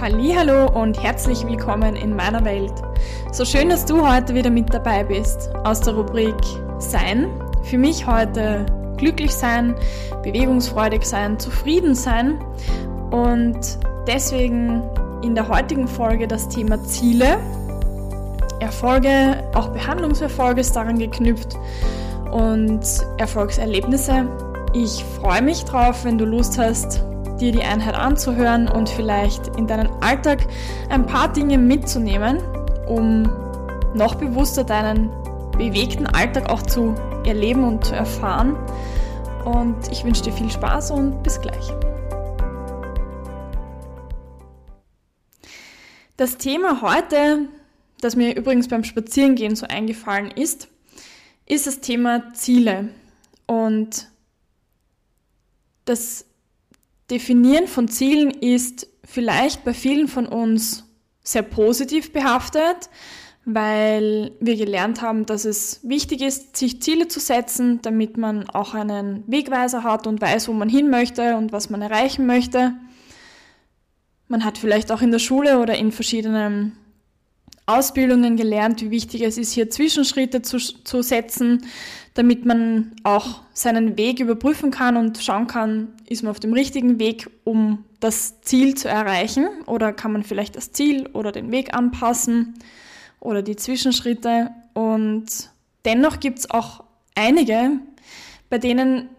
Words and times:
Hallo 0.00 0.68
und 0.80 1.02
herzlich 1.02 1.44
willkommen 1.44 1.96
in 1.96 2.14
meiner 2.14 2.44
Welt. 2.44 2.72
So 3.32 3.44
schön, 3.44 3.68
dass 3.68 3.84
du 3.84 4.08
heute 4.08 4.32
wieder 4.32 4.48
mit 4.48 4.72
dabei 4.72 5.02
bist 5.02 5.50
aus 5.64 5.80
der 5.80 5.94
Rubrik 5.94 6.36
Sein. 6.78 7.26
Für 7.64 7.78
mich 7.78 8.06
heute 8.06 8.64
glücklich 8.96 9.34
sein, 9.34 9.74
bewegungsfreudig 10.22 11.04
sein, 11.04 11.36
zufrieden 11.40 11.96
sein 11.96 12.38
und 13.10 13.58
deswegen 14.06 14.84
in 15.24 15.34
der 15.34 15.48
heutigen 15.48 15.88
Folge 15.88 16.28
das 16.28 16.48
Thema 16.48 16.80
Ziele, 16.84 17.38
Erfolge, 18.60 19.42
auch 19.54 19.70
Behandlungserfolge 19.70 20.60
ist 20.60 20.76
daran 20.76 21.00
geknüpft 21.00 21.56
und 22.30 22.82
Erfolgserlebnisse. 23.18 24.28
Ich 24.74 25.04
freue 25.20 25.42
mich 25.42 25.64
drauf, 25.64 26.04
wenn 26.04 26.18
du 26.18 26.24
Lust 26.24 26.56
hast, 26.56 27.02
dir 27.40 27.52
die 27.52 27.62
Einheit 27.62 27.94
anzuhören 27.94 28.68
und 28.68 28.88
vielleicht 28.88 29.56
in 29.56 29.66
deinen 29.66 29.88
Alltag 30.02 30.46
ein 30.90 31.06
paar 31.06 31.32
Dinge 31.32 31.58
mitzunehmen, 31.58 32.38
um 32.86 33.22
noch 33.94 34.16
bewusster 34.16 34.64
deinen 34.64 35.10
bewegten 35.52 36.06
Alltag 36.06 36.50
auch 36.50 36.62
zu 36.62 36.94
erleben 37.24 37.64
und 37.64 37.84
zu 37.84 37.94
erfahren. 37.94 38.56
Und 39.44 39.76
ich 39.90 40.04
wünsche 40.04 40.22
dir 40.22 40.32
viel 40.32 40.50
Spaß 40.50 40.90
und 40.90 41.22
bis 41.22 41.40
gleich. 41.40 41.72
Das 46.16 46.36
Thema 46.36 46.82
heute, 46.82 47.48
das 48.00 48.16
mir 48.16 48.36
übrigens 48.36 48.68
beim 48.68 48.82
Spazierengehen 48.84 49.54
so 49.54 49.66
eingefallen 49.66 50.30
ist, 50.32 50.68
ist 51.46 51.66
das 51.66 51.80
Thema 51.80 52.32
Ziele. 52.34 52.88
Und 53.46 54.08
das 55.84 56.27
Definieren 57.10 57.66
von 57.66 57.88
Zielen 57.88 58.30
ist 58.30 58.86
vielleicht 59.04 59.64
bei 59.64 59.72
vielen 59.72 60.08
von 60.08 60.26
uns 60.26 60.84
sehr 61.22 61.42
positiv 61.42 62.12
behaftet, 62.12 62.90
weil 63.44 64.32
wir 64.40 64.56
gelernt 64.56 65.00
haben, 65.00 65.24
dass 65.24 65.46
es 65.46 65.80
wichtig 65.82 66.20
ist, 66.20 66.56
sich 66.56 66.82
Ziele 66.82 67.08
zu 67.08 67.18
setzen, 67.18 67.80
damit 67.80 68.18
man 68.18 68.48
auch 68.50 68.74
einen 68.74 69.24
Wegweiser 69.26 69.84
hat 69.84 70.06
und 70.06 70.20
weiß, 70.20 70.48
wo 70.48 70.52
man 70.52 70.68
hin 70.68 70.90
möchte 70.90 71.36
und 71.36 71.50
was 71.50 71.70
man 71.70 71.80
erreichen 71.80 72.26
möchte. 72.26 72.74
Man 74.26 74.44
hat 74.44 74.58
vielleicht 74.58 74.92
auch 74.92 75.00
in 75.00 75.10
der 75.10 75.18
Schule 75.18 75.60
oder 75.60 75.76
in 75.76 75.92
verschiedenen 75.92 76.76
Ausbildungen 77.68 78.36
gelernt, 78.36 78.80
wie 78.80 78.90
wichtig 78.90 79.22
es 79.22 79.36
ist, 79.36 79.52
hier 79.52 79.68
Zwischenschritte 79.68 80.40
zu, 80.42 80.58
zu 80.58 81.02
setzen, 81.02 81.66
damit 82.14 82.44
man 82.44 82.92
auch 83.04 83.42
seinen 83.52 83.98
Weg 83.98 84.20
überprüfen 84.20 84.70
kann 84.70 84.96
und 84.96 85.18
schauen 85.18 85.46
kann, 85.46 85.88
ist 86.08 86.22
man 86.22 86.30
auf 86.30 86.40
dem 86.40 86.52
richtigen 86.52 86.98
Weg, 86.98 87.30
um 87.44 87.84
das 88.00 88.40
Ziel 88.40 88.74
zu 88.74 88.88
erreichen 88.88 89.48
oder 89.66 89.92
kann 89.92 90.12
man 90.12 90.22
vielleicht 90.24 90.56
das 90.56 90.72
Ziel 90.72 91.08
oder 91.12 91.30
den 91.30 91.52
Weg 91.52 91.74
anpassen 91.74 92.54
oder 93.20 93.42
die 93.42 93.56
Zwischenschritte. 93.56 94.50
Und 94.72 95.26
dennoch 95.84 96.20
gibt 96.20 96.38
es 96.38 96.50
auch 96.50 96.84
einige, 97.14 97.72
bei 98.48 98.58
denen 98.58 99.10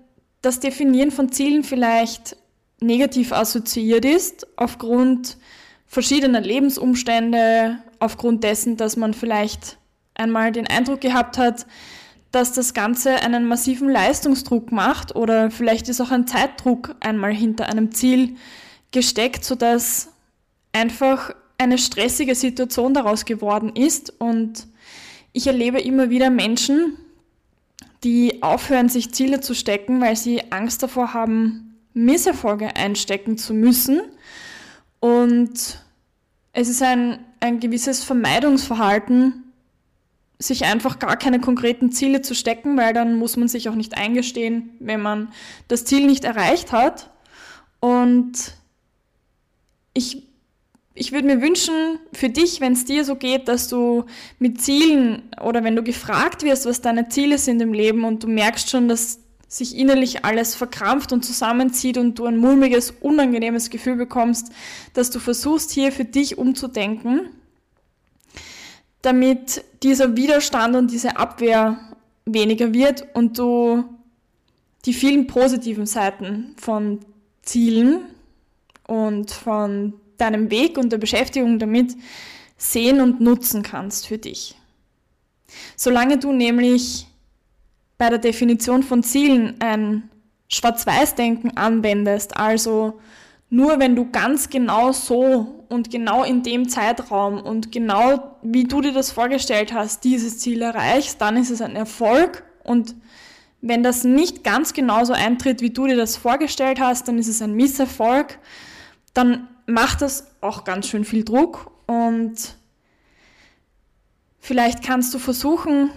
das 0.41 0.59
Definieren 0.59 1.11
von 1.11 1.31
Zielen 1.31 1.63
vielleicht 1.63 2.35
negativ 2.81 3.31
assoziiert 3.31 4.05
ist, 4.05 4.47
aufgrund 4.57 5.37
verschiedener 5.85 6.41
Lebensumstände, 6.41 7.79
aufgrund 7.99 8.43
dessen, 8.43 8.77
dass 8.77 8.95
man 8.95 9.13
vielleicht 9.13 9.77
einmal 10.15 10.51
den 10.51 10.67
Eindruck 10.67 11.01
gehabt 11.01 11.37
hat, 11.37 11.65
dass 12.31 12.53
das 12.53 12.73
Ganze 12.73 13.15
einen 13.15 13.47
massiven 13.47 13.89
Leistungsdruck 13.89 14.71
macht 14.71 15.15
oder 15.15 15.49
vielleicht 15.49 15.89
ist 15.89 15.99
auch 15.99 16.11
ein 16.11 16.27
Zeitdruck 16.27 16.95
einmal 16.99 17.33
hinter 17.33 17.67
einem 17.67 17.91
Ziel 17.91 18.35
gesteckt, 18.91 19.43
sodass 19.43 20.09
einfach 20.71 21.31
eine 21.57 21.77
stressige 21.77 22.35
Situation 22.35 22.93
daraus 22.93 23.25
geworden 23.25 23.75
ist. 23.75 24.13
Und 24.19 24.67
ich 25.33 25.47
erlebe 25.47 25.81
immer 25.81 26.09
wieder 26.09 26.29
Menschen, 26.29 26.97
die 28.03 28.41
aufhören, 28.43 28.89
sich 28.89 29.11
Ziele 29.13 29.41
zu 29.41 29.53
stecken, 29.53 29.99
weil 29.99 30.15
sie 30.15 30.51
Angst 30.51 30.83
davor 30.83 31.13
haben, 31.13 31.77
Misserfolge 31.93 32.75
einstecken 32.75 33.37
zu 33.37 33.53
müssen. 33.53 34.01
Und 34.99 35.79
es 36.53 36.69
ist 36.69 36.81
ein 36.81 37.19
ein 37.39 37.59
gewisses 37.59 38.03
Vermeidungsverhalten, 38.03 39.43
sich 40.39 40.65
einfach 40.65 40.99
gar 40.99 41.17
keine 41.17 41.39
konkreten 41.39 41.91
Ziele 41.91 42.21
zu 42.21 42.33
stecken, 42.33 42.77
weil 42.77 42.93
dann 42.93 43.15
muss 43.15 43.35
man 43.35 43.49
sich 43.49 43.67
auch 43.67 43.75
nicht 43.75 43.97
eingestehen, 43.97 44.69
wenn 44.79 45.01
man 45.01 45.31
das 45.67 45.83
Ziel 45.83 46.05
nicht 46.05 46.23
erreicht 46.23 46.71
hat. 46.71 47.09
Und 47.81 48.53
ich, 49.93 50.27
ich 50.93 51.11
würde 51.11 51.27
mir 51.27 51.41
wünschen 51.41 51.99
für 52.13 52.29
dich, 52.29 52.61
wenn 52.61 52.73
es 52.73 52.85
dir 52.85 53.03
so 53.03 53.15
geht, 53.15 53.49
dass 53.49 53.67
du 53.67 54.05
mit 54.37 54.61
Zielen 54.61 55.23
oder 55.41 55.63
wenn 55.63 55.75
du 55.75 55.83
gefragt 55.83 56.43
wirst, 56.43 56.65
was 56.65 56.81
deine 56.81 57.09
Ziele 57.09 57.37
sind 57.37 57.61
im 57.61 57.73
Leben 57.73 58.05
und 58.05 58.23
du 58.23 58.27
merkst 58.27 58.69
schon, 58.69 58.87
dass 58.87 59.19
sich 59.49 59.75
innerlich 59.75 60.23
alles 60.23 60.55
verkrampft 60.55 61.11
und 61.11 61.25
zusammenzieht 61.25 61.97
und 61.97 62.19
du 62.19 62.25
ein 62.25 62.37
mulmiges, 62.37 62.93
unangenehmes 63.01 63.71
Gefühl 63.71 63.95
bekommst, 63.95 64.51
dass 64.93 65.09
du 65.09 65.19
versuchst 65.19 65.71
hier 65.71 65.91
für 65.91 66.05
dich 66.05 66.37
umzudenken, 66.37 67.29
damit 69.01 69.63
dieser 69.81 70.15
Widerstand 70.15 70.75
und 70.75 70.91
diese 70.91 71.17
Abwehr 71.17 71.79
weniger 72.25 72.73
wird 72.73 73.07
und 73.15 73.39
du 73.39 73.83
die 74.85 74.93
vielen 74.93 75.25
positiven 75.25 75.87
Seiten 75.87 76.55
von 76.57 76.99
Zielen 77.41 78.01
und 78.87 79.31
von 79.31 79.93
deinem 80.17 80.51
Weg 80.51 80.77
und 80.77 80.91
der 80.91 80.99
Beschäftigung 80.99 81.57
damit 81.57 81.95
sehen 82.55 83.01
und 83.01 83.19
nutzen 83.19 83.63
kannst 83.63 84.05
für 84.05 84.19
dich. 84.19 84.55
Solange 85.75 86.19
du 86.19 86.31
nämlich 86.31 87.08
bei 87.99 88.09
der 88.09 88.17
Definition 88.17 88.81
von 88.81 89.03
Zielen 89.03 89.55
ein 89.59 90.09
Schwarz-Weiß-Denken 90.47 91.57
anwendest, 91.57 92.35
also 92.37 92.99
nur 93.51 93.79
wenn 93.79 93.95
du 93.95 94.09
ganz 94.09 94.49
genau 94.49 94.91
so 94.93 95.65
und 95.69 95.91
genau 95.91 96.23
in 96.23 96.41
dem 96.41 96.69
Zeitraum 96.69 97.41
und 97.41 97.71
genau 97.71 98.37
wie 98.41 98.63
du 98.63 98.81
dir 98.81 98.93
das 98.93 99.11
vorgestellt 99.11 99.73
hast, 99.73 100.03
dieses 100.03 100.39
Ziel 100.39 100.61
erreichst, 100.61 101.19
dann 101.21 101.35
ist 101.35 101.49
es 101.49 101.61
ein 101.61 101.75
Erfolg. 101.75 102.43
Und 102.63 102.95
wenn 103.61 103.83
das 103.83 104.03
nicht 104.03 104.43
ganz 104.43 104.73
genauso 104.73 105.13
eintritt, 105.13 105.61
wie 105.61 105.71
du 105.71 105.85
dir 105.85 105.97
das 105.97 106.15
vorgestellt 106.15 106.79
hast, 106.79 107.07
dann 107.07 107.17
ist 107.17 107.27
es 107.27 107.41
ein 107.41 107.53
Misserfolg, 107.53 108.39
dann 109.13 109.47
macht 109.65 110.01
das 110.01 110.35
auch 110.41 110.63
ganz 110.63 110.87
schön 110.87 111.03
viel 111.03 111.25
Druck. 111.25 111.71
Und 111.85 112.55
vielleicht 114.39 114.83
kannst 114.83 115.13
du 115.13 115.19
versuchen, 115.19 115.89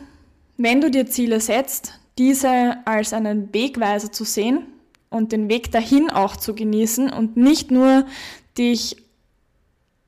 wenn 0.62 0.80
du 0.80 0.90
dir 0.90 1.06
Ziele 1.06 1.40
setzt, 1.40 1.98
diese 2.18 2.76
als 2.84 3.12
einen 3.12 3.52
Wegweiser 3.52 4.12
zu 4.12 4.24
sehen 4.24 4.66
und 5.10 5.32
den 5.32 5.48
Weg 5.48 5.72
dahin 5.72 6.10
auch 6.10 6.36
zu 6.36 6.54
genießen 6.54 7.10
und 7.10 7.36
nicht 7.36 7.70
nur 7.70 8.06
dich 8.56 8.96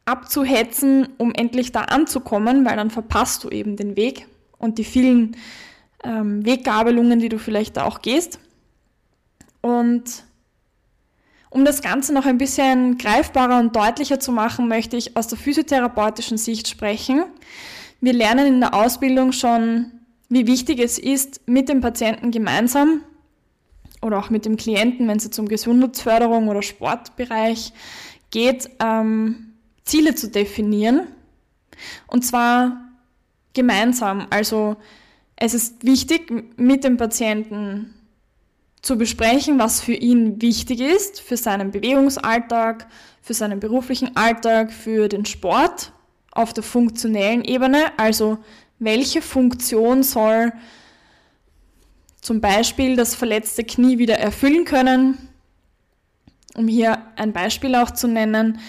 abzuhetzen, 0.04 1.08
um 1.18 1.32
endlich 1.32 1.72
da 1.72 1.82
anzukommen, 1.82 2.64
weil 2.64 2.76
dann 2.76 2.90
verpasst 2.90 3.42
du 3.44 3.48
eben 3.48 3.76
den 3.76 3.96
Weg 3.96 4.26
und 4.58 4.78
die 4.78 4.84
vielen 4.84 5.36
ähm, 6.04 6.44
Weggabelungen, 6.44 7.20
die 7.20 7.30
du 7.30 7.38
vielleicht 7.38 7.76
da 7.76 7.84
auch 7.84 8.02
gehst. 8.02 8.38
Und 9.62 10.24
um 11.48 11.64
das 11.64 11.80
Ganze 11.80 12.12
noch 12.12 12.26
ein 12.26 12.36
bisschen 12.36 12.98
greifbarer 12.98 13.58
und 13.58 13.74
deutlicher 13.74 14.20
zu 14.20 14.30
machen, 14.30 14.68
möchte 14.68 14.96
ich 14.96 15.16
aus 15.16 15.28
der 15.28 15.38
physiotherapeutischen 15.38 16.36
Sicht 16.36 16.68
sprechen. 16.68 17.24
Wir 18.00 18.12
lernen 18.12 18.46
in 18.46 18.60
der 18.60 18.74
Ausbildung 18.74 19.32
schon 19.32 19.92
wie 20.28 20.46
wichtig 20.46 20.80
es 20.80 20.98
ist, 20.98 21.40
mit 21.46 21.68
dem 21.68 21.80
Patienten 21.80 22.30
gemeinsam 22.30 23.02
oder 24.02 24.18
auch 24.18 24.30
mit 24.30 24.44
dem 24.44 24.56
Klienten, 24.56 25.08
wenn 25.08 25.16
es 25.16 25.24
jetzt 25.24 25.38
um 25.38 25.48
Gesundheitsförderung 25.48 26.48
oder 26.48 26.62
Sportbereich 26.62 27.72
geht, 28.30 28.68
ähm, 28.82 29.54
Ziele 29.84 30.14
zu 30.14 30.28
definieren. 30.28 31.06
Und 32.06 32.24
zwar 32.24 32.84
gemeinsam. 33.52 34.26
Also 34.30 34.76
es 35.36 35.54
ist 35.54 35.84
wichtig, 35.84 36.32
mit 36.56 36.84
dem 36.84 36.96
Patienten 36.96 37.94
zu 38.82 38.98
besprechen, 38.98 39.58
was 39.58 39.80
für 39.80 39.94
ihn 39.94 40.42
wichtig 40.42 40.80
ist, 40.80 41.20
für 41.20 41.36
seinen 41.36 41.70
Bewegungsalltag, 41.70 42.86
für 43.22 43.34
seinen 43.34 43.58
beruflichen 43.58 44.14
Alltag, 44.16 44.72
für 44.72 45.08
den 45.08 45.24
Sport 45.24 45.92
auf 46.32 46.52
der 46.52 46.62
funktionellen 46.62 47.42
Ebene. 47.44 47.86
Also 47.96 48.38
welche 48.84 49.22
Funktion 49.22 50.02
soll 50.02 50.52
zum 52.20 52.40
Beispiel 52.40 52.96
das 52.96 53.14
verletzte 53.14 53.64
Knie 53.64 53.98
wieder 53.98 54.18
erfüllen 54.18 54.64
können. 54.64 55.18
Um 56.54 56.68
hier 56.68 57.02
ein 57.16 57.32
Beispiel 57.32 57.74
auch 57.74 57.90
zu 57.90 58.08
nennen, 58.08 58.60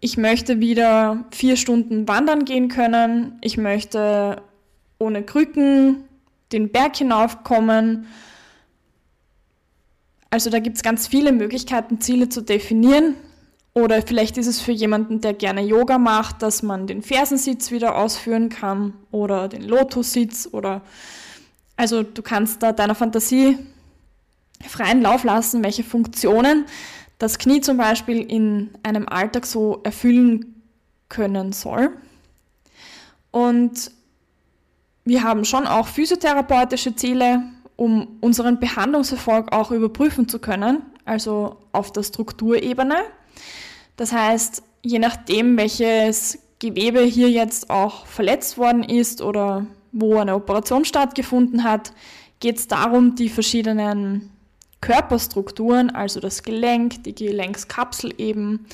ich 0.00 0.16
möchte 0.16 0.60
wieder 0.60 1.24
vier 1.30 1.56
Stunden 1.56 2.06
wandern 2.06 2.44
gehen 2.44 2.68
können, 2.68 3.38
ich 3.42 3.56
möchte 3.56 4.42
ohne 4.98 5.24
Krücken 5.24 6.04
den 6.52 6.70
Berg 6.70 6.96
hinaufkommen. 6.96 8.06
Also 10.30 10.50
da 10.50 10.60
gibt 10.60 10.76
es 10.76 10.82
ganz 10.82 11.08
viele 11.08 11.32
Möglichkeiten, 11.32 12.00
Ziele 12.00 12.28
zu 12.28 12.42
definieren 12.42 13.14
Oder 13.78 14.02
vielleicht 14.02 14.36
ist 14.38 14.48
es 14.48 14.60
für 14.60 14.72
jemanden, 14.72 15.20
der 15.20 15.34
gerne 15.34 15.60
Yoga 15.60 15.98
macht, 15.98 16.42
dass 16.42 16.64
man 16.64 16.88
den 16.88 17.00
Fersensitz 17.00 17.70
wieder 17.70 17.94
ausführen 17.94 18.48
kann 18.48 18.92
oder 19.12 19.46
den 19.46 19.62
Lotussitz 19.62 20.48
oder 20.50 20.82
also 21.76 22.02
du 22.02 22.22
kannst 22.22 22.60
da 22.60 22.72
deiner 22.72 22.96
Fantasie 22.96 23.56
freien 24.68 25.00
Lauf 25.00 25.22
lassen, 25.22 25.62
welche 25.62 25.84
Funktionen 25.84 26.64
das 27.18 27.38
Knie 27.38 27.60
zum 27.60 27.76
Beispiel 27.76 28.20
in 28.20 28.70
einem 28.82 29.08
Alltag 29.08 29.46
so 29.46 29.78
erfüllen 29.84 30.60
können 31.08 31.52
soll. 31.52 31.90
Und 33.30 33.92
wir 35.04 35.22
haben 35.22 35.44
schon 35.44 35.68
auch 35.68 35.86
physiotherapeutische 35.86 36.96
Ziele, 36.96 37.44
um 37.76 38.18
unseren 38.22 38.58
Behandlungserfolg 38.58 39.52
auch 39.52 39.70
überprüfen 39.70 40.28
zu 40.28 40.40
können, 40.40 40.82
also 41.04 41.58
auf 41.70 41.92
der 41.92 42.02
Strukturebene. 42.02 43.04
Das 43.98 44.12
heißt, 44.12 44.62
je 44.82 45.00
nachdem, 45.00 45.56
welches 45.58 46.38
Gewebe 46.60 47.02
hier 47.02 47.30
jetzt 47.30 47.68
auch 47.68 48.06
verletzt 48.06 48.56
worden 48.56 48.84
ist 48.84 49.20
oder 49.20 49.66
wo 49.90 50.18
eine 50.18 50.36
Operation 50.36 50.84
stattgefunden 50.84 51.64
hat, 51.64 51.92
geht 52.38 52.58
es 52.58 52.68
darum, 52.68 53.16
die 53.16 53.28
verschiedenen 53.28 54.30
Körperstrukturen, 54.80 55.90
also 55.90 56.20
das 56.20 56.44
Gelenk, 56.44 57.02
die 57.02 57.14
Gelenkskapsel 57.14 58.14
eben, 58.18 58.66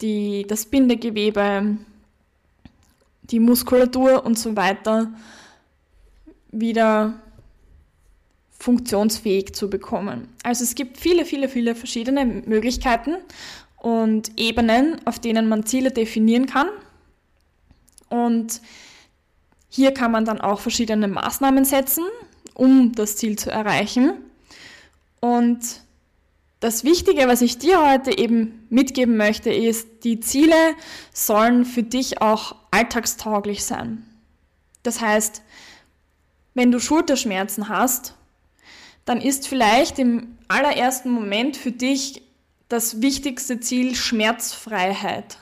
die, 0.00 0.46
das 0.48 0.64
Bindegewebe, 0.64 1.76
die 3.24 3.40
Muskulatur 3.40 4.24
und 4.24 4.38
so 4.38 4.56
weiter 4.56 5.12
wieder 6.50 7.20
funktionsfähig 8.58 9.54
zu 9.54 9.68
bekommen. 9.68 10.28
Also 10.42 10.64
es 10.64 10.74
gibt 10.74 10.96
viele, 10.96 11.26
viele, 11.26 11.50
viele 11.50 11.74
verschiedene 11.74 12.24
Möglichkeiten 12.24 13.16
und 13.76 14.38
Ebenen, 14.38 15.00
auf 15.06 15.18
denen 15.18 15.48
man 15.48 15.64
Ziele 15.66 15.90
definieren 15.90 16.46
kann. 16.46 16.68
Und 18.08 18.60
hier 19.68 19.92
kann 19.92 20.10
man 20.10 20.24
dann 20.24 20.40
auch 20.40 20.60
verschiedene 20.60 21.08
Maßnahmen 21.08 21.64
setzen, 21.64 22.04
um 22.54 22.92
das 22.92 23.16
Ziel 23.16 23.38
zu 23.38 23.50
erreichen. 23.50 24.14
Und 25.20 25.58
das 26.60 26.84
Wichtige, 26.84 27.28
was 27.28 27.42
ich 27.42 27.58
dir 27.58 27.86
heute 27.86 28.16
eben 28.16 28.66
mitgeben 28.70 29.16
möchte, 29.16 29.52
ist, 29.52 30.04
die 30.04 30.20
Ziele 30.20 30.56
sollen 31.12 31.64
für 31.64 31.82
dich 31.82 32.22
auch 32.22 32.56
alltagstauglich 32.70 33.64
sein. 33.64 34.04
Das 34.82 35.00
heißt, 35.00 35.42
wenn 36.54 36.72
du 36.72 36.80
Schulterschmerzen 36.80 37.68
hast, 37.68 38.14
dann 39.04 39.20
ist 39.20 39.46
vielleicht 39.46 39.98
im 39.98 40.38
allerersten 40.48 41.10
Moment 41.10 41.56
für 41.56 41.72
dich 41.72 42.22
das 42.68 43.00
wichtigste 43.00 43.60
Ziel 43.60 43.94
Schmerzfreiheit. 43.94 45.38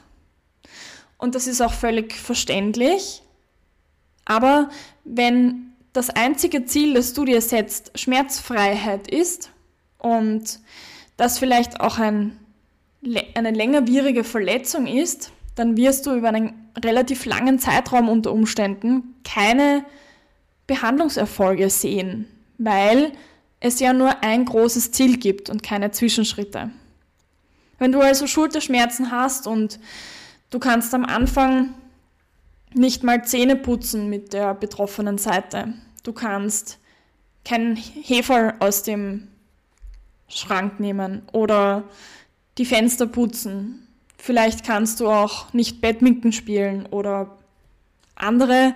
Und 1.18 1.34
das 1.34 1.46
ist 1.46 1.60
auch 1.60 1.72
völlig 1.72 2.14
verständlich. 2.14 3.22
Aber 4.24 4.70
wenn 5.04 5.72
das 5.92 6.10
einzige 6.10 6.64
Ziel, 6.64 6.94
das 6.94 7.14
du 7.14 7.24
dir 7.24 7.40
setzt, 7.40 7.98
Schmerzfreiheit 7.98 9.08
ist 9.08 9.50
und 9.98 10.60
das 11.16 11.38
vielleicht 11.38 11.80
auch 11.80 11.98
ein, 11.98 12.38
eine 13.34 13.52
längerwierige 13.52 14.24
Verletzung 14.24 14.86
ist, 14.86 15.30
dann 15.54 15.76
wirst 15.76 16.06
du 16.06 16.14
über 16.14 16.28
einen 16.28 16.68
relativ 16.82 17.26
langen 17.26 17.58
Zeitraum 17.58 18.08
unter 18.08 18.32
Umständen 18.32 19.14
keine 19.22 19.84
Behandlungserfolge 20.66 21.70
sehen, 21.70 22.26
weil 22.58 23.12
es 23.60 23.78
ja 23.78 23.92
nur 23.92 24.22
ein 24.22 24.44
großes 24.44 24.90
Ziel 24.90 25.16
gibt 25.18 25.48
und 25.48 25.62
keine 25.62 25.92
Zwischenschritte. 25.92 26.70
Wenn 27.78 27.92
du 27.92 28.00
also 28.00 28.26
Schulterschmerzen 28.26 29.10
hast 29.10 29.46
und 29.46 29.78
du 30.50 30.58
kannst 30.58 30.94
am 30.94 31.04
Anfang 31.04 31.74
nicht 32.72 33.02
mal 33.02 33.24
Zähne 33.24 33.56
putzen 33.56 34.08
mit 34.08 34.32
der 34.32 34.54
betroffenen 34.54 35.18
Seite, 35.18 35.74
du 36.02 36.12
kannst 36.12 36.78
keinen 37.44 37.76
Heferl 37.76 38.54
aus 38.58 38.82
dem 38.82 39.28
Schrank 40.28 40.80
nehmen 40.80 41.22
oder 41.32 41.84
die 42.58 42.64
Fenster 42.64 43.06
putzen. 43.06 43.86
Vielleicht 44.16 44.64
kannst 44.64 45.00
du 45.00 45.08
auch 45.08 45.52
nicht 45.52 45.80
Badminton 45.80 46.32
spielen 46.32 46.86
oder 46.86 47.36
andere 48.14 48.74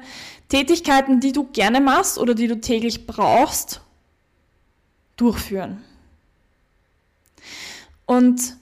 Tätigkeiten, 0.48 1.20
die 1.20 1.32
du 1.32 1.44
gerne 1.44 1.80
machst 1.80 2.18
oder 2.18 2.34
die 2.34 2.48
du 2.48 2.60
täglich 2.60 3.06
brauchst, 3.06 3.80
durchführen. 5.16 5.82
Und 8.04 8.56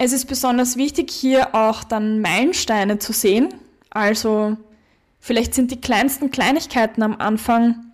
es 0.00 0.12
ist 0.12 0.26
besonders 0.26 0.76
wichtig, 0.76 1.10
hier 1.10 1.56
auch 1.56 1.82
dann 1.82 2.20
Meilensteine 2.20 3.00
zu 3.00 3.12
sehen. 3.12 3.52
Also 3.90 4.56
vielleicht 5.18 5.54
sind 5.54 5.72
die 5.72 5.80
kleinsten 5.80 6.30
Kleinigkeiten 6.30 7.02
am 7.02 7.16
Anfang, 7.16 7.84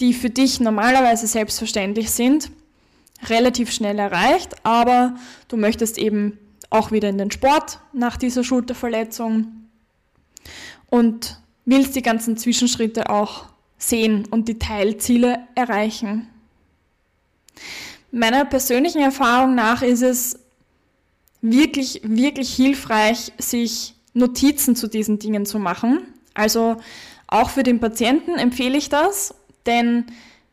die 0.00 0.14
für 0.14 0.30
dich 0.30 0.58
normalerweise 0.58 1.26
selbstverständlich 1.26 2.10
sind, 2.10 2.50
relativ 3.28 3.70
schnell 3.72 3.98
erreicht, 3.98 4.54
aber 4.64 5.16
du 5.48 5.58
möchtest 5.58 5.98
eben 5.98 6.38
auch 6.70 6.92
wieder 6.92 7.10
in 7.10 7.18
den 7.18 7.30
Sport 7.30 7.78
nach 7.92 8.16
dieser 8.16 8.42
Schulterverletzung 8.42 9.68
und 10.88 11.38
willst 11.66 11.94
die 11.94 12.02
ganzen 12.02 12.38
Zwischenschritte 12.38 13.10
auch 13.10 13.44
sehen 13.76 14.26
und 14.30 14.48
die 14.48 14.58
Teilziele 14.58 15.40
erreichen. 15.54 16.26
Meiner 18.10 18.46
persönlichen 18.46 19.02
Erfahrung 19.02 19.54
nach 19.54 19.82
ist 19.82 20.02
es 20.02 20.38
wirklich, 21.44 22.00
wirklich 22.04 22.54
hilfreich, 22.54 23.32
sich 23.38 23.94
Notizen 24.14 24.76
zu 24.76 24.88
diesen 24.88 25.18
Dingen 25.18 25.44
zu 25.44 25.58
machen. 25.58 26.00
Also 26.32 26.76
auch 27.26 27.50
für 27.50 27.62
den 27.62 27.80
Patienten 27.80 28.36
empfehle 28.36 28.78
ich 28.78 28.88
das, 28.88 29.34
denn 29.66 30.06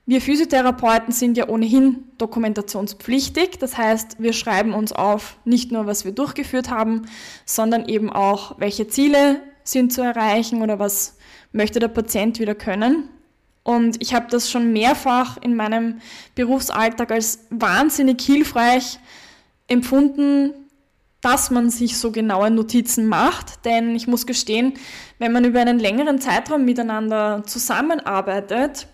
wir 0.05 0.19
Physiotherapeuten 0.19 1.13
sind 1.13 1.37
ja 1.37 1.47
ohnehin 1.47 2.03
dokumentationspflichtig. 2.17 3.59
Das 3.59 3.77
heißt, 3.77 4.17
wir 4.19 4.33
schreiben 4.33 4.73
uns 4.73 4.91
auf 4.91 5.37
nicht 5.45 5.71
nur, 5.71 5.85
was 5.85 6.03
wir 6.03 6.11
durchgeführt 6.11 6.69
haben, 6.69 7.03
sondern 7.45 7.87
eben 7.87 8.09
auch, 8.09 8.59
welche 8.59 8.87
Ziele 8.87 9.41
sind 9.63 9.93
zu 9.93 10.01
erreichen 10.01 10.61
oder 10.61 10.79
was 10.79 11.17
möchte 11.53 11.79
der 11.79 11.87
Patient 11.87 12.39
wieder 12.39 12.55
können. 12.55 13.07
Und 13.63 14.01
ich 14.01 14.13
habe 14.13 14.25
das 14.29 14.51
schon 14.51 14.73
mehrfach 14.73 15.37
in 15.37 15.55
meinem 15.55 16.01
Berufsalltag 16.35 17.11
als 17.11 17.45
wahnsinnig 17.49 18.19
hilfreich 18.21 18.99
empfunden, 19.67 20.53
dass 21.21 21.51
man 21.51 21.69
sich 21.69 21.97
so 21.97 22.11
genaue 22.11 22.51
Notizen 22.51 23.07
macht. 23.07 23.63
Denn 23.65 23.95
ich 23.95 24.07
muss 24.07 24.25
gestehen, 24.25 24.73
wenn 25.19 25.31
man 25.31 25.45
über 25.45 25.61
einen 25.61 25.79
längeren 25.79 26.19
Zeitraum 26.19 26.65
miteinander 26.65 27.43
zusammenarbeitet 27.45 28.87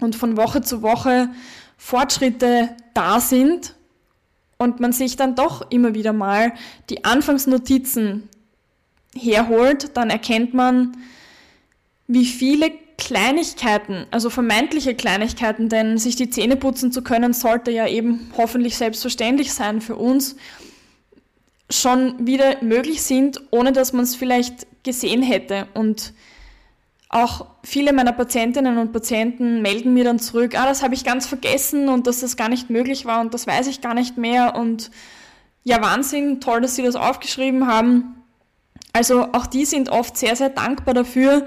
und 0.00 0.14
von 0.14 0.36
Woche 0.36 0.62
zu 0.62 0.82
Woche 0.82 1.30
Fortschritte 1.78 2.76
da 2.94 3.18
sind 3.18 3.74
und 4.58 4.78
man 4.78 4.92
sich 4.92 5.16
dann 5.16 5.34
doch 5.34 5.70
immer 5.70 5.94
wieder 5.94 6.12
mal 6.12 6.52
die 6.90 7.04
Anfangsnotizen 7.04 8.28
herholt, 9.16 9.96
dann 9.96 10.10
erkennt 10.10 10.54
man, 10.54 10.96
wie 12.06 12.26
viele 12.26 12.70
Kleinigkeiten, 12.98 14.06
also 14.10 14.30
vermeintliche 14.30 14.94
Kleinigkeiten, 14.94 15.68
denn 15.68 15.98
sich 15.98 16.14
die 16.14 16.30
Zähne 16.30 16.56
putzen 16.56 16.92
zu 16.92 17.02
können, 17.02 17.32
sollte 17.32 17.70
ja 17.70 17.88
eben 17.88 18.30
hoffentlich 18.36 18.76
selbstverständlich 18.76 19.52
sein 19.52 19.80
für 19.80 19.96
uns, 19.96 20.36
schon 21.72 22.26
wieder 22.26 22.62
möglich 22.62 23.02
sind, 23.02 23.40
ohne 23.50 23.72
dass 23.72 23.92
man 23.92 24.04
es 24.04 24.14
vielleicht 24.14 24.66
gesehen 24.82 25.22
hätte. 25.22 25.66
Und 25.74 26.12
auch 27.08 27.46
viele 27.62 27.92
meiner 27.92 28.12
Patientinnen 28.12 28.78
und 28.78 28.92
Patienten 28.92 29.62
melden 29.62 29.94
mir 29.94 30.04
dann 30.04 30.18
zurück, 30.18 30.58
ah, 30.58 30.66
das 30.66 30.82
habe 30.82 30.94
ich 30.94 31.04
ganz 31.04 31.26
vergessen 31.26 31.88
und 31.88 32.06
dass 32.06 32.20
das 32.20 32.36
gar 32.36 32.48
nicht 32.48 32.70
möglich 32.70 33.04
war 33.04 33.20
und 33.20 33.34
das 33.34 33.46
weiß 33.46 33.66
ich 33.66 33.80
gar 33.80 33.94
nicht 33.94 34.16
mehr. 34.16 34.56
Und 34.56 34.90
ja, 35.64 35.80
Wahnsinn, 35.82 36.40
toll, 36.40 36.62
dass 36.62 36.74
Sie 36.74 36.82
das 36.82 36.96
aufgeschrieben 36.96 37.66
haben. 37.66 38.16
Also 38.92 39.28
auch 39.32 39.46
die 39.46 39.64
sind 39.64 39.90
oft 39.90 40.16
sehr, 40.16 40.36
sehr 40.36 40.50
dankbar 40.50 40.94
dafür, 40.94 41.46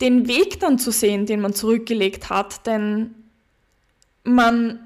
den 0.00 0.28
Weg 0.28 0.60
dann 0.60 0.78
zu 0.78 0.90
sehen, 0.90 1.26
den 1.26 1.40
man 1.40 1.54
zurückgelegt 1.54 2.28
hat. 2.28 2.66
Denn 2.66 3.14
man 4.24 4.80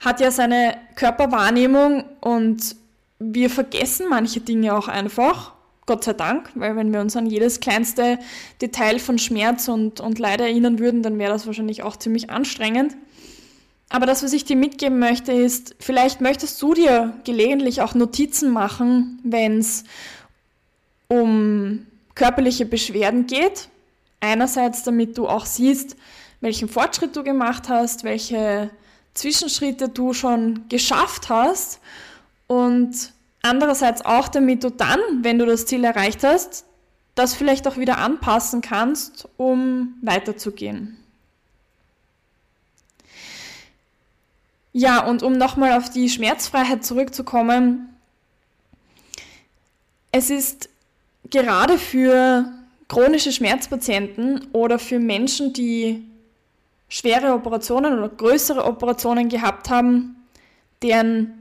hat 0.00 0.20
ja 0.20 0.30
seine 0.30 0.76
Körperwahrnehmung 0.94 2.04
und 2.20 2.76
wir 3.18 3.50
vergessen 3.50 4.06
manche 4.08 4.40
Dinge 4.40 4.76
auch 4.76 4.88
einfach. 4.88 5.52
Gott 5.86 6.04
sei 6.04 6.12
Dank, 6.12 6.50
weil 6.54 6.76
wenn 6.76 6.92
wir 6.92 7.00
uns 7.00 7.16
an 7.16 7.26
jedes 7.26 7.60
kleinste 7.60 8.18
Detail 8.60 8.98
von 8.98 9.18
Schmerz 9.18 9.68
und, 9.68 10.00
und 10.00 10.18
Leid 10.18 10.40
erinnern 10.40 10.78
würden, 10.78 11.02
dann 11.02 11.18
wäre 11.18 11.32
das 11.32 11.46
wahrscheinlich 11.46 11.82
auch 11.82 11.96
ziemlich 11.96 12.28
anstrengend. 12.28 12.94
Aber 13.88 14.04
das, 14.04 14.22
was 14.22 14.34
ich 14.34 14.44
dir 14.44 14.56
mitgeben 14.56 14.98
möchte, 14.98 15.32
ist, 15.32 15.76
vielleicht 15.80 16.20
möchtest 16.20 16.60
du 16.60 16.74
dir 16.74 17.14
gelegentlich 17.24 17.80
auch 17.80 17.94
Notizen 17.94 18.50
machen, 18.50 19.18
wenn 19.24 19.60
es 19.60 19.84
um 21.08 21.86
körperliche 22.14 22.66
Beschwerden 22.66 23.26
geht. 23.26 23.70
Einerseits, 24.20 24.82
damit 24.82 25.16
du 25.16 25.26
auch 25.26 25.46
siehst, 25.46 25.96
welchen 26.42 26.68
Fortschritt 26.68 27.16
du 27.16 27.24
gemacht 27.24 27.70
hast, 27.70 28.04
welche 28.04 28.68
Zwischenschritte 29.14 29.88
du 29.88 30.12
schon 30.12 30.68
geschafft 30.68 31.30
hast 31.30 31.80
Und 32.48 33.12
andererseits 33.42 34.04
auch, 34.04 34.26
damit 34.26 34.64
du 34.64 34.70
dann, 34.70 34.98
wenn 35.22 35.38
du 35.38 35.46
das 35.46 35.66
Ziel 35.66 35.84
erreicht 35.84 36.24
hast, 36.24 36.64
das 37.14 37.34
vielleicht 37.34 37.68
auch 37.68 37.76
wieder 37.76 37.98
anpassen 37.98 38.60
kannst, 38.60 39.28
um 39.36 39.94
weiterzugehen. 40.02 40.96
Ja, 44.72 45.04
und 45.04 45.22
um 45.22 45.32
nochmal 45.32 45.76
auf 45.76 45.90
die 45.90 46.08
Schmerzfreiheit 46.08 46.84
zurückzukommen, 46.84 47.88
es 50.12 50.30
ist 50.30 50.68
gerade 51.30 51.78
für 51.78 52.50
chronische 52.86 53.32
Schmerzpatienten 53.32 54.46
oder 54.52 54.78
für 54.78 54.98
Menschen, 54.98 55.52
die 55.52 56.04
schwere 56.88 57.34
Operationen 57.34 57.98
oder 57.98 58.08
größere 58.08 58.64
Operationen 58.64 59.28
gehabt 59.28 59.68
haben, 59.68 60.16
deren 60.82 61.37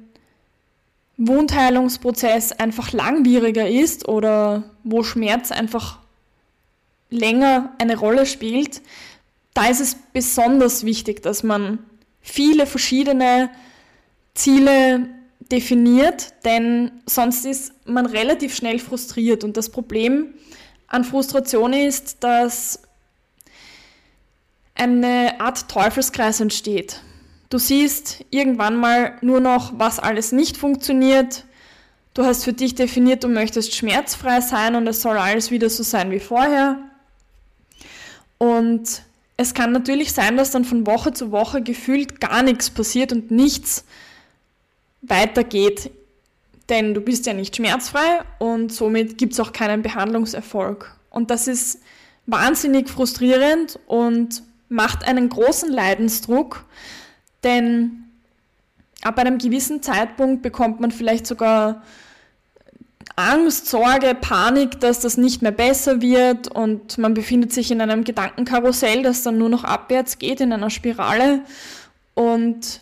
Wundheilungsprozess 1.17 2.51
einfach 2.53 2.93
langwieriger 2.93 3.67
ist 3.67 4.07
oder 4.07 4.63
wo 4.83 5.03
Schmerz 5.03 5.51
einfach 5.51 5.99
länger 7.09 7.73
eine 7.79 7.97
Rolle 7.97 8.25
spielt, 8.25 8.81
da 9.53 9.65
ist 9.65 9.81
es 9.81 9.97
besonders 10.13 10.85
wichtig, 10.85 11.23
dass 11.23 11.41
man 11.41 11.79
viele 12.21 12.67
verschiedene 12.67 13.49
Ziele 14.35 15.09
definiert, 15.51 16.33
denn 16.45 16.91
sonst 17.07 17.45
ist 17.45 17.73
man 17.87 18.05
relativ 18.05 18.55
schnell 18.55 18.77
frustriert. 18.77 19.43
Und 19.43 19.57
das 19.57 19.69
Problem 19.69 20.33
an 20.87 21.03
Frustration 21.03 21.73
ist, 21.73 22.23
dass 22.23 22.81
eine 24.75 25.39
Art 25.39 25.67
Teufelskreis 25.69 26.39
entsteht. 26.39 27.01
Du 27.49 27.57
siehst 27.57 28.25
irgendwann 28.29 28.75
mal 28.75 29.17
nur 29.21 29.39
noch, 29.39 29.73
was 29.77 29.99
alles 29.99 30.31
nicht 30.31 30.57
funktioniert. 30.57 31.45
Du 32.13 32.25
hast 32.25 32.43
für 32.43 32.53
dich 32.53 32.75
definiert, 32.75 33.23
du 33.23 33.29
möchtest 33.29 33.75
schmerzfrei 33.75 34.41
sein 34.41 34.75
und 34.75 34.87
es 34.87 35.01
soll 35.01 35.17
alles 35.17 35.51
wieder 35.51 35.69
so 35.69 35.83
sein 35.83 36.11
wie 36.11 36.19
vorher. 36.19 36.77
Und 38.37 39.03
es 39.37 39.53
kann 39.53 39.71
natürlich 39.71 40.11
sein, 40.13 40.35
dass 40.35 40.51
dann 40.51 40.65
von 40.65 40.85
Woche 40.87 41.13
zu 41.13 41.31
Woche 41.31 41.61
gefühlt 41.61 42.19
gar 42.19 42.43
nichts 42.43 42.69
passiert 42.69 43.11
und 43.11 43.31
nichts 43.31 43.85
weitergeht. 45.01 45.91
Denn 46.69 46.93
du 46.93 47.01
bist 47.01 47.27
ja 47.27 47.33
nicht 47.33 47.55
schmerzfrei 47.55 48.21
und 48.39 48.73
somit 48.73 49.17
gibt 49.17 49.33
es 49.33 49.39
auch 49.39 49.53
keinen 49.53 49.83
Behandlungserfolg. 49.83 50.93
Und 51.09 51.31
das 51.31 51.47
ist 51.47 51.79
wahnsinnig 52.25 52.89
frustrierend 52.89 53.79
und 53.87 54.43
macht 54.69 55.07
einen 55.07 55.29
großen 55.29 55.71
Leidensdruck, 55.71 56.65
denn 57.43 58.03
ab 59.03 59.17
einem 59.19 59.37
gewissen 59.37 59.81
Zeitpunkt 59.81 60.41
bekommt 60.41 60.79
man 60.79 60.91
vielleicht 60.91 61.27
sogar 61.27 61.83
Angst, 63.15 63.67
Sorge, 63.67 64.15
Panik, 64.19 64.79
dass 64.79 64.99
das 64.99 65.17
nicht 65.17 65.41
mehr 65.41 65.51
besser 65.51 66.01
wird 66.01 66.49
und 66.49 66.97
man 66.97 67.13
befindet 67.13 67.51
sich 67.51 67.71
in 67.71 67.81
einem 67.81 68.03
Gedankenkarussell, 68.03 69.01
das 69.01 69.23
dann 69.23 69.37
nur 69.37 69.49
noch 69.49 69.63
abwärts 69.63 70.19
geht, 70.19 70.39
in 70.39 70.53
einer 70.53 70.69
Spirale. 70.69 71.41
Und 72.13 72.81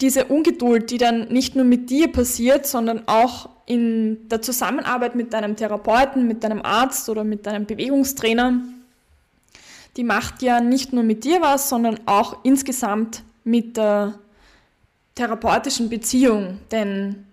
diese 0.00 0.24
Ungeduld, 0.26 0.90
die 0.90 0.98
dann 0.98 1.28
nicht 1.28 1.54
nur 1.54 1.64
mit 1.64 1.90
dir 1.90 2.10
passiert, 2.10 2.66
sondern 2.66 3.06
auch 3.06 3.48
in 3.66 4.28
der 4.28 4.42
Zusammenarbeit 4.42 5.14
mit 5.14 5.32
deinem 5.32 5.54
Therapeuten, 5.54 6.26
mit 6.26 6.42
deinem 6.42 6.62
Arzt 6.62 7.08
oder 7.08 7.22
mit 7.22 7.46
deinem 7.46 7.66
Bewegungstrainer, 7.66 8.60
die 9.98 10.04
macht 10.04 10.42
ja 10.42 10.60
nicht 10.60 10.92
nur 10.92 11.02
mit 11.02 11.24
dir 11.24 11.42
was, 11.42 11.68
sondern 11.68 11.98
auch 12.06 12.44
insgesamt 12.44 13.24
mit 13.42 13.76
der 13.76 14.16
therapeutischen 15.16 15.88
Beziehung. 15.88 16.60
Denn 16.70 17.26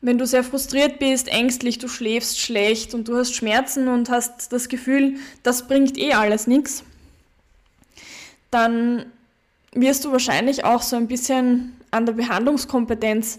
wenn 0.00 0.18
du 0.18 0.26
sehr 0.26 0.42
frustriert 0.42 0.98
bist, 0.98 1.28
ängstlich, 1.28 1.78
du 1.78 1.86
schläfst 1.86 2.40
schlecht 2.40 2.92
und 2.92 3.06
du 3.06 3.16
hast 3.16 3.36
Schmerzen 3.36 3.86
und 3.86 4.10
hast 4.10 4.52
das 4.52 4.68
Gefühl, 4.68 5.14
das 5.44 5.68
bringt 5.68 5.96
eh 5.96 6.12
alles 6.12 6.48
nichts, 6.48 6.82
dann 8.50 9.06
wirst 9.72 10.04
du 10.04 10.10
wahrscheinlich 10.10 10.64
auch 10.64 10.82
so 10.82 10.96
ein 10.96 11.06
bisschen 11.06 11.76
an 11.92 12.04
der 12.04 12.14
Behandlungskompetenz 12.14 13.38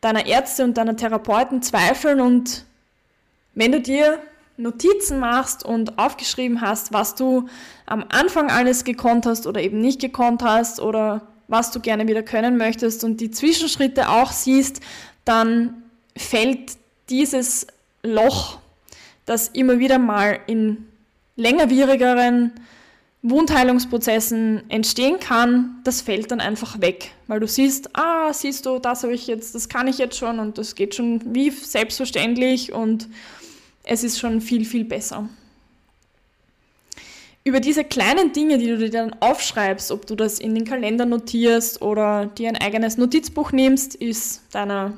deiner 0.00 0.24
Ärzte 0.24 0.62
und 0.62 0.76
deiner 0.76 0.96
Therapeuten 0.96 1.62
zweifeln 1.62 2.20
und 2.20 2.64
wenn 3.54 3.72
du 3.72 3.80
dir 3.80 4.20
Notizen 4.56 5.20
machst 5.20 5.64
und 5.64 5.98
aufgeschrieben 5.98 6.60
hast, 6.60 6.92
was 6.92 7.14
du 7.14 7.48
am 7.86 8.04
Anfang 8.08 8.50
alles 8.50 8.84
gekonnt 8.84 9.26
hast 9.26 9.46
oder 9.46 9.60
eben 9.60 9.80
nicht 9.80 10.00
gekonnt 10.00 10.42
hast 10.42 10.80
oder 10.80 11.22
was 11.48 11.72
du 11.72 11.80
gerne 11.80 12.06
wieder 12.06 12.22
können 12.22 12.56
möchtest 12.56 13.02
und 13.02 13.20
die 13.20 13.30
Zwischenschritte 13.30 14.08
auch 14.08 14.30
siehst, 14.30 14.80
dann 15.24 15.82
fällt 16.16 16.76
dieses 17.08 17.66
Loch, 18.02 18.58
das 19.26 19.48
immer 19.48 19.78
wieder 19.78 19.98
mal 19.98 20.38
in 20.46 20.86
längerwierigeren 21.36 22.52
Wundheilungsprozessen 23.22 24.62
entstehen 24.70 25.20
kann, 25.20 25.80
das 25.84 26.00
fällt 26.00 26.30
dann 26.30 26.40
einfach 26.40 26.80
weg, 26.80 27.12
weil 27.26 27.40
du 27.40 27.46
siehst, 27.46 27.94
ah, 27.94 28.32
siehst 28.32 28.64
du, 28.64 28.78
das 28.78 29.02
habe 29.02 29.12
ich 29.12 29.26
jetzt, 29.26 29.54
das 29.54 29.68
kann 29.68 29.88
ich 29.88 29.98
jetzt 29.98 30.16
schon 30.16 30.38
und 30.38 30.56
das 30.56 30.74
geht 30.74 30.94
schon 30.94 31.20
wie 31.34 31.50
selbstverständlich 31.50 32.72
und 32.72 33.08
es 33.90 34.04
ist 34.04 34.20
schon 34.20 34.40
viel, 34.40 34.64
viel 34.64 34.84
besser. 34.84 35.28
Über 37.42 37.58
diese 37.58 37.82
kleinen 37.82 38.32
Dinge, 38.32 38.56
die 38.56 38.68
du 38.68 38.78
dir 38.78 38.90
dann 38.90 39.16
aufschreibst, 39.18 39.90
ob 39.90 40.06
du 40.06 40.14
das 40.14 40.38
in 40.38 40.54
den 40.54 40.64
Kalender 40.64 41.06
notierst 41.06 41.82
oder 41.82 42.26
dir 42.26 42.50
ein 42.50 42.56
eigenes 42.56 42.98
Notizbuch 42.98 43.50
nimmst, 43.50 43.96
ist 43.96 44.42
deiner 44.52 44.92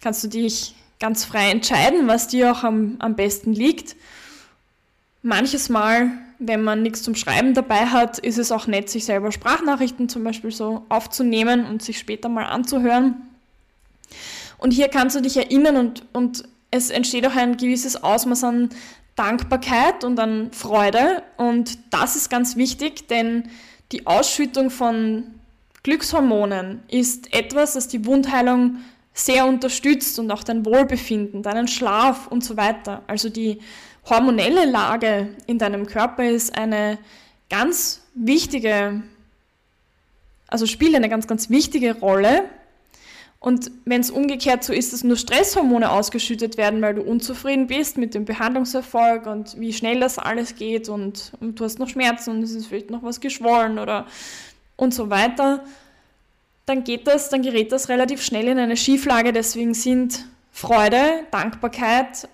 kannst 0.00 0.24
du 0.24 0.28
dich 0.28 0.74
ganz 0.98 1.24
frei 1.24 1.50
entscheiden, 1.50 2.08
was 2.08 2.26
dir 2.26 2.50
auch 2.50 2.64
am, 2.64 2.96
am 2.98 3.14
besten 3.14 3.52
liegt. 3.52 3.94
Manches 5.22 5.68
Mal, 5.68 6.10
wenn 6.40 6.64
man 6.64 6.82
nichts 6.82 7.04
zum 7.04 7.14
Schreiben 7.14 7.54
dabei 7.54 7.86
hat, 7.86 8.18
ist 8.18 8.38
es 8.38 8.50
auch 8.50 8.66
nett, 8.66 8.90
sich 8.90 9.04
selber 9.04 9.30
Sprachnachrichten 9.30 10.08
zum 10.08 10.24
Beispiel 10.24 10.50
so 10.50 10.84
aufzunehmen 10.88 11.66
und 11.66 11.82
sich 11.82 12.00
später 12.00 12.28
mal 12.28 12.46
anzuhören. 12.46 13.14
Und 14.58 14.72
hier 14.72 14.88
kannst 14.88 15.14
du 15.14 15.20
dich 15.20 15.36
erinnern 15.36 15.76
und, 15.76 16.04
und 16.12 16.48
es 16.74 16.90
entsteht 16.90 17.24
auch 17.24 17.36
ein 17.36 17.56
gewisses 17.56 18.02
Ausmaß 18.02 18.42
an 18.42 18.68
Dankbarkeit 19.14 20.02
und 20.02 20.18
an 20.18 20.50
Freude. 20.52 21.22
Und 21.36 21.78
das 21.92 22.16
ist 22.16 22.30
ganz 22.30 22.56
wichtig, 22.56 23.06
denn 23.06 23.48
die 23.92 24.08
Ausschüttung 24.08 24.70
von 24.70 25.22
Glückshormonen 25.84 26.82
ist 26.88 27.32
etwas, 27.32 27.74
das 27.74 27.86
die 27.86 28.04
Wundheilung 28.06 28.78
sehr 29.12 29.46
unterstützt 29.46 30.18
und 30.18 30.32
auch 30.32 30.42
dein 30.42 30.66
Wohlbefinden, 30.66 31.44
deinen 31.44 31.68
Schlaf 31.68 32.26
und 32.26 32.42
so 32.42 32.56
weiter. 32.56 33.02
Also 33.06 33.28
die 33.28 33.60
hormonelle 34.10 34.64
Lage 34.64 35.28
in 35.46 35.58
deinem 35.58 35.86
Körper 35.86 36.28
ist 36.28 36.58
eine 36.58 36.98
ganz 37.48 38.02
wichtige, 38.14 39.00
also 40.48 40.66
spielt 40.66 40.96
eine 40.96 41.08
ganz, 41.08 41.28
ganz 41.28 41.50
wichtige 41.50 42.00
Rolle. 42.00 42.50
Und 43.44 43.70
wenn 43.84 44.00
es 44.00 44.10
umgekehrt 44.10 44.64
so 44.64 44.72
ist, 44.72 44.94
dass 44.94 45.04
nur 45.04 45.18
Stresshormone 45.18 45.90
ausgeschüttet 45.90 46.56
werden, 46.56 46.80
weil 46.80 46.94
du 46.94 47.02
unzufrieden 47.02 47.66
bist 47.66 47.98
mit 47.98 48.14
dem 48.14 48.24
Behandlungserfolg 48.24 49.26
und 49.26 49.60
wie 49.60 49.74
schnell 49.74 50.00
das 50.00 50.18
alles 50.18 50.54
geht 50.54 50.88
und, 50.88 51.32
und 51.40 51.60
du 51.60 51.64
hast 51.66 51.78
noch 51.78 51.90
Schmerzen 51.90 52.30
und 52.30 52.42
es 52.42 52.52
ist 52.52 52.68
vielleicht 52.68 52.88
noch 52.88 53.02
was 53.02 53.20
geschwollen 53.20 53.78
oder 53.78 54.06
und 54.76 54.94
so 54.94 55.10
weiter, 55.10 55.62
dann 56.64 56.84
geht 56.84 57.06
das, 57.06 57.28
dann 57.28 57.42
gerät 57.42 57.70
das 57.70 57.90
relativ 57.90 58.22
schnell 58.22 58.48
in 58.48 58.58
eine 58.58 58.78
Schieflage. 58.78 59.34
Deswegen 59.34 59.74
sind 59.74 60.24
Freude, 60.50 61.02
Dankbarkeit, 61.30 62.26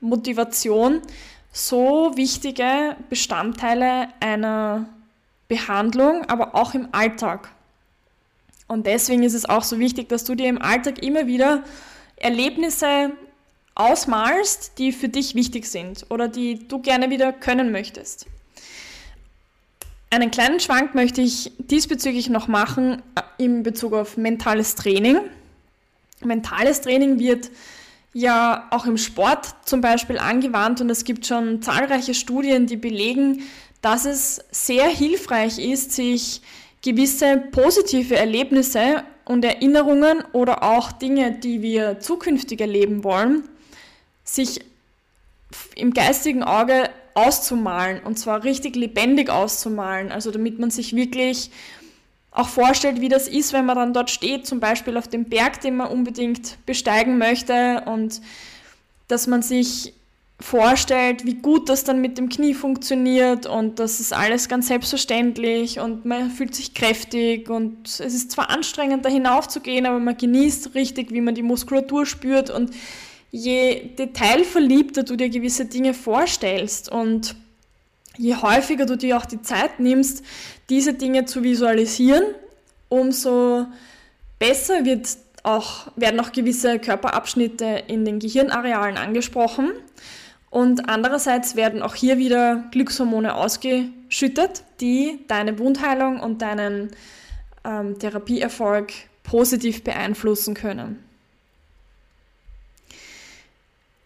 Motivation 0.00 1.02
so 1.52 2.12
wichtige 2.14 2.96
Bestandteile 3.10 4.08
einer 4.20 4.86
Behandlung, 5.46 6.24
aber 6.24 6.54
auch 6.54 6.72
im 6.72 6.88
Alltag. 6.92 7.50
Und 8.68 8.86
deswegen 8.86 9.22
ist 9.22 9.34
es 9.34 9.44
auch 9.44 9.62
so 9.62 9.78
wichtig, 9.78 10.08
dass 10.08 10.24
du 10.24 10.34
dir 10.34 10.48
im 10.48 10.60
Alltag 10.60 11.02
immer 11.02 11.26
wieder 11.26 11.64
Erlebnisse 12.16 13.12
ausmalst, 13.74 14.78
die 14.78 14.92
für 14.92 15.08
dich 15.08 15.34
wichtig 15.34 15.66
sind 15.66 16.06
oder 16.08 16.28
die 16.28 16.66
du 16.66 16.80
gerne 16.80 17.10
wieder 17.10 17.32
können 17.32 17.70
möchtest. 17.70 18.26
Einen 20.10 20.30
kleinen 20.30 20.60
Schwank 20.60 20.94
möchte 20.94 21.20
ich 21.20 21.52
diesbezüglich 21.58 22.30
noch 22.30 22.48
machen 22.48 23.02
äh, 23.14 23.44
in 23.44 23.62
Bezug 23.62 23.92
auf 23.92 24.16
mentales 24.16 24.74
Training. 24.74 25.18
Mentales 26.24 26.80
Training 26.80 27.18
wird 27.18 27.50
ja 28.14 28.66
auch 28.70 28.86
im 28.86 28.96
Sport 28.96 29.46
zum 29.66 29.82
Beispiel 29.82 30.18
angewandt 30.18 30.80
und 30.80 30.88
es 30.88 31.04
gibt 31.04 31.26
schon 31.26 31.60
zahlreiche 31.60 32.14
Studien, 32.14 32.66
die 32.66 32.78
belegen, 32.78 33.42
dass 33.82 34.06
es 34.06 34.42
sehr 34.50 34.88
hilfreich 34.88 35.58
ist, 35.58 35.92
sich 35.92 36.40
gewisse 36.86 37.36
positive 37.50 38.14
Erlebnisse 38.14 39.02
und 39.24 39.44
Erinnerungen 39.44 40.22
oder 40.32 40.62
auch 40.62 40.92
Dinge, 40.92 41.32
die 41.32 41.60
wir 41.60 41.98
zukünftig 41.98 42.60
erleben 42.60 43.02
wollen, 43.02 43.42
sich 44.22 44.60
im 45.74 45.92
geistigen 45.92 46.44
Auge 46.44 46.88
auszumalen 47.14 48.00
und 48.04 48.20
zwar 48.20 48.44
richtig 48.44 48.76
lebendig 48.76 49.30
auszumalen, 49.30 50.12
also 50.12 50.30
damit 50.30 50.60
man 50.60 50.70
sich 50.70 50.94
wirklich 50.94 51.50
auch 52.30 52.48
vorstellt, 52.48 53.00
wie 53.00 53.08
das 53.08 53.26
ist, 53.26 53.52
wenn 53.52 53.66
man 53.66 53.76
dann 53.76 53.92
dort 53.92 54.10
steht, 54.10 54.46
zum 54.46 54.60
Beispiel 54.60 54.96
auf 54.96 55.08
dem 55.08 55.24
Berg, 55.24 55.60
den 55.62 55.76
man 55.76 55.88
unbedingt 55.88 56.64
besteigen 56.66 57.18
möchte 57.18 57.82
und 57.86 58.20
dass 59.08 59.26
man 59.26 59.42
sich 59.42 59.92
vorstellt, 60.38 61.24
wie 61.24 61.34
gut 61.34 61.68
das 61.68 61.84
dann 61.84 62.00
mit 62.00 62.18
dem 62.18 62.28
Knie 62.28 62.52
funktioniert 62.52 63.46
und 63.46 63.78
das 63.78 64.00
ist 64.00 64.12
alles 64.12 64.48
ganz 64.48 64.68
selbstverständlich 64.68 65.80
und 65.80 66.04
man 66.04 66.30
fühlt 66.30 66.54
sich 66.54 66.74
kräftig 66.74 67.48
und 67.48 67.88
es 67.88 68.00
ist 68.00 68.32
zwar 68.32 68.50
anstrengend, 68.50 69.04
da 69.04 69.08
hinaufzugehen, 69.08 69.86
aber 69.86 69.98
man 69.98 70.16
genießt 70.16 70.74
richtig, 70.74 71.10
wie 71.10 71.22
man 71.22 71.34
die 71.34 71.42
Muskulatur 71.42 72.04
spürt 72.04 72.50
und 72.50 72.70
je 73.30 73.90
detailverliebter 73.98 75.04
du 75.04 75.16
dir 75.16 75.30
gewisse 75.30 75.64
Dinge 75.64 75.94
vorstellst 75.94 76.92
und 76.92 77.34
je 78.18 78.36
häufiger 78.36 78.84
du 78.84 78.96
dir 78.96 79.16
auch 79.16 79.26
die 79.26 79.40
Zeit 79.40 79.80
nimmst, 79.80 80.22
diese 80.68 80.92
Dinge 80.92 81.24
zu 81.24 81.42
visualisieren, 81.42 82.24
umso 82.88 83.66
besser 84.38 84.84
wird 84.84 85.16
auch, 85.42 85.86
werden 85.96 86.20
auch 86.20 86.32
gewisse 86.32 86.78
Körperabschnitte 86.78 87.84
in 87.86 88.04
den 88.04 88.18
Gehirnarealen 88.18 88.98
angesprochen. 88.98 89.70
Und 90.56 90.88
andererseits 90.88 91.54
werden 91.54 91.82
auch 91.82 91.94
hier 91.94 92.16
wieder 92.16 92.64
Glückshormone 92.70 93.34
ausgeschüttet, 93.34 94.64
die 94.80 95.18
deine 95.28 95.58
Wundheilung 95.58 96.18
und 96.18 96.40
deinen 96.40 96.92
ähm, 97.62 97.98
Therapieerfolg 97.98 98.90
positiv 99.22 99.84
beeinflussen 99.84 100.54
können. 100.54 101.04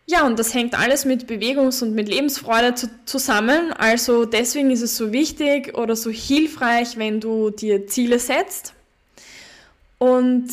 Ja, 0.07 0.27
und 0.27 0.41
das 0.41 0.53
hängt 0.53 0.77
alles 0.77 1.05
mit 1.05 1.29
Bewegungs- 1.29 1.85
und 1.85 1.95
mit 1.95 2.09
Lebensfreude 2.09 2.75
zu, 2.75 2.91
zusammen. 3.05 3.73
Also 3.73 4.25
deswegen 4.25 4.73
ist 4.73 4.83
es 4.83 4.97
so 4.97 5.13
wichtig 5.13 5.79
oder 5.79 5.95
so 5.95 6.11
hilfreich, 6.11 6.97
wenn 6.97 7.21
du 7.21 7.51
dir 7.51 7.87
Ziele 7.87 8.19
setzt. 8.19 8.75
Und 9.99 10.49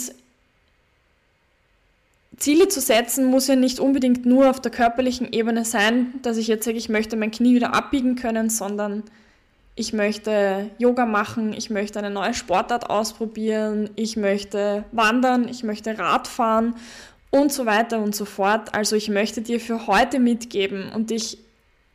Ziele 2.37 2.67
zu 2.67 2.79
setzen 2.79 3.25
muss 3.25 3.47
ja 3.47 3.55
nicht 3.55 3.79
unbedingt 3.79 4.25
nur 4.25 4.49
auf 4.49 4.61
der 4.61 4.71
körperlichen 4.71 5.33
Ebene 5.33 5.65
sein, 5.65 6.13
dass 6.21 6.37
ich 6.37 6.47
jetzt 6.47 6.65
sage, 6.65 6.77
ich 6.77 6.87
möchte 6.87 7.17
mein 7.17 7.31
Knie 7.31 7.55
wieder 7.55 7.73
abbiegen 7.73 8.15
können, 8.15 8.49
sondern 8.49 9.03
ich 9.75 9.93
möchte 9.93 10.69
Yoga 10.77 11.05
machen, 11.05 11.53
ich 11.53 11.69
möchte 11.69 11.99
eine 11.99 12.09
neue 12.09 12.33
Sportart 12.33 12.89
ausprobieren, 12.89 13.89
ich 13.95 14.17
möchte 14.17 14.85
wandern, 14.91 15.47
ich 15.47 15.63
möchte 15.63 15.97
Radfahren 15.97 16.75
und 17.31 17.51
so 17.51 17.65
weiter 17.65 17.99
und 17.99 18.15
so 18.15 18.25
fort. 18.25 18.73
Also 18.73 18.95
ich 18.95 19.09
möchte 19.09 19.41
dir 19.41 19.59
für 19.59 19.87
heute 19.87 20.19
mitgeben 20.19 20.91
und 20.93 21.09
dich 21.09 21.39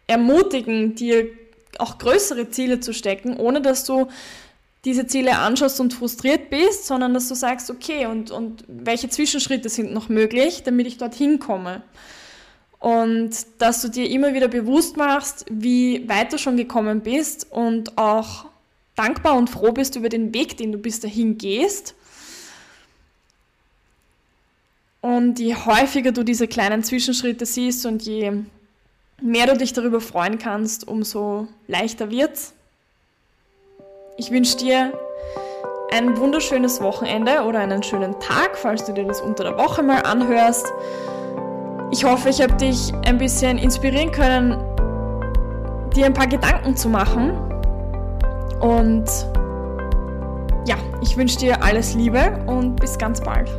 ermutigen, 0.07 0.95
dir 0.95 1.27
auch 1.79 1.99
größere 1.99 2.51
Ziele 2.51 2.81
zu 2.81 2.93
stecken, 2.93 3.37
ohne 3.37 3.61
dass 3.61 3.85
du 3.85 4.09
diese 4.85 5.07
Ziele 5.07 5.39
anschaust 5.39 5.81
und 5.81 5.95
frustriert 5.95 6.51
bist, 6.51 6.87
sondern 6.87 7.15
dass 7.15 7.29
du 7.29 7.35
sagst, 7.35 7.71
okay, 7.71 8.07
und, 8.07 8.31
und 8.31 8.65
welche 8.67 9.09
Zwischenschritte 9.09 9.69
sind 9.69 9.93
noch 9.93 10.09
möglich, 10.09 10.63
damit 10.65 10.87
ich 10.87 10.99
dorthin 10.99 11.39
komme. 11.39 11.83
Und 12.81 13.31
dass 13.59 13.81
du 13.81 13.89
dir 13.89 14.11
immer 14.11 14.35
wieder 14.35 14.49
bewusst 14.49 14.97
machst, 14.97 15.45
wie 15.49 16.09
weit 16.09 16.33
du 16.33 16.39
schon 16.39 16.57
gekommen 16.57 17.01
bist 17.01 17.47
und 17.53 17.97
auch 17.97 18.47
dankbar 18.97 19.37
und 19.37 19.51
froh 19.51 19.71
bist 19.71 19.95
über 19.95 20.09
den 20.09 20.35
Weg, 20.35 20.57
den 20.57 20.73
du 20.73 20.79
bis 20.79 20.99
dahin 20.99 21.39
gehst 21.39 21.95
und 25.03 25.41
je 25.41 25.57
häufiger 25.57 26.13
du 26.13 26.23
diese 26.23 26.47
kleinen 26.47 26.85
Zwischenschritte 26.85 27.45
siehst 27.45 27.85
und 27.87 28.03
je 28.03 28.33
mehr 29.21 29.47
du 29.47 29.59
dich 29.59 29.73
darüber 29.73 30.01
freuen 30.01 30.39
kannst, 30.39 30.87
umso 30.87 31.49
leichter 31.67 32.11
wird's. 32.11 32.55
Ich 34.23 34.31
wünsche 34.31 34.57
dir 34.57 34.93
ein 35.91 36.17
wunderschönes 36.17 36.81
Wochenende 36.81 37.43
oder 37.43 37.59
einen 37.59 37.83
schönen 37.83 38.21
Tag, 38.21 38.57
falls 38.57 38.85
du 38.85 38.93
dir 38.93 39.05
das 39.05 39.21
unter 39.21 39.43
der 39.43 39.59
Woche 39.59 39.83
mal 39.83 40.01
anhörst. 40.03 40.73
Ich 41.91 42.05
hoffe, 42.05 42.29
ich 42.29 42.41
habe 42.41 42.55
dich 42.55 42.93
ein 43.05 43.19
bisschen 43.19 43.59
inspirieren 43.59 44.13
können, 44.13 44.53
dir 45.97 46.07
ein 46.07 46.13
paar 46.13 46.29
Gedanken 46.29 46.77
zu 46.77 46.89
machen. 46.89 47.33
Und 48.61 49.07
ja, 50.67 50.77
ich 51.01 51.17
wünsche 51.17 51.39
dir 51.39 51.61
alles 51.61 51.95
Liebe 51.95 52.45
und 52.47 52.77
bis 52.77 52.97
ganz 52.99 53.21
bald. 53.21 53.51